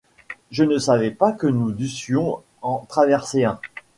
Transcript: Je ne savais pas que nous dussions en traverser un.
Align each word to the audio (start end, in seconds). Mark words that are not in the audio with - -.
Je 0.49 0.63
ne 0.63 0.79
savais 0.79 1.11
pas 1.11 1.31
que 1.31 1.45
nous 1.45 1.73
dussions 1.73 2.41
en 2.63 2.79
traverser 2.89 3.43
un. 3.43 3.61